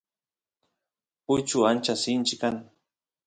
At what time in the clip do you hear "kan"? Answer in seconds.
2.41-2.55